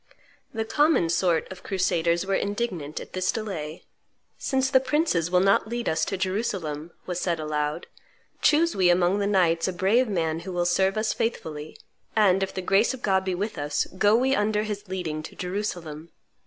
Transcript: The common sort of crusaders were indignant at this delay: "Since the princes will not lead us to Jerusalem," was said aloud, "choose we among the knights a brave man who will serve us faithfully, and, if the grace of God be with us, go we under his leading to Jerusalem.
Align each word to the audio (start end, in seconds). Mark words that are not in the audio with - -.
The 0.51 0.65
common 0.65 1.09
sort 1.09 1.47
of 1.51 1.61
crusaders 1.61 2.25
were 2.25 2.33
indignant 2.33 2.99
at 2.99 3.13
this 3.13 3.31
delay: 3.31 3.83
"Since 4.39 4.71
the 4.71 4.79
princes 4.79 5.29
will 5.29 5.41
not 5.41 5.67
lead 5.67 5.87
us 5.87 6.05
to 6.05 6.17
Jerusalem," 6.17 6.89
was 7.05 7.19
said 7.19 7.39
aloud, 7.39 7.85
"choose 8.41 8.75
we 8.75 8.89
among 8.89 9.19
the 9.19 9.27
knights 9.27 9.67
a 9.67 9.71
brave 9.73 10.07
man 10.07 10.39
who 10.39 10.51
will 10.51 10.65
serve 10.65 10.97
us 10.97 11.13
faithfully, 11.13 11.77
and, 12.15 12.41
if 12.41 12.51
the 12.55 12.63
grace 12.63 12.95
of 12.95 13.03
God 13.03 13.23
be 13.23 13.35
with 13.35 13.59
us, 13.59 13.85
go 13.99 14.15
we 14.15 14.33
under 14.33 14.63
his 14.63 14.87
leading 14.87 15.21
to 15.21 15.35
Jerusalem. 15.35 16.09